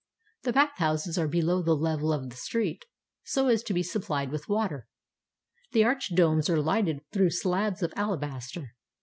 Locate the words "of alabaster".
7.83-8.73